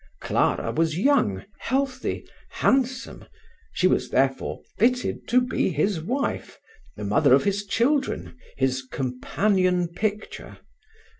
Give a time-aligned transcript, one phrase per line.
[0.19, 3.25] Clara was young, healthy, handsome;
[3.71, 6.57] she was therefore fitted to be his wife,
[6.95, 10.57] the mother of his children, his companion picture.